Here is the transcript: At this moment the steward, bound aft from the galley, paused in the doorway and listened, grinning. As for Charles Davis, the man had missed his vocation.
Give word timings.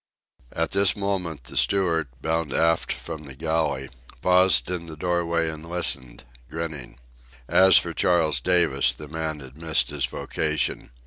At 0.51 0.71
this 0.71 0.95
moment 0.95 1.43
the 1.43 1.55
steward, 1.55 2.07
bound 2.23 2.53
aft 2.53 2.91
from 2.91 3.21
the 3.21 3.35
galley, 3.35 3.87
paused 4.23 4.71
in 4.71 4.87
the 4.87 4.97
doorway 4.97 5.47
and 5.47 5.69
listened, 5.69 6.23
grinning. 6.49 6.97
As 7.47 7.77
for 7.77 7.93
Charles 7.93 8.39
Davis, 8.39 8.93
the 8.93 9.07
man 9.07 9.41
had 9.41 9.61
missed 9.61 9.91
his 9.91 10.07
vocation. 10.07 10.89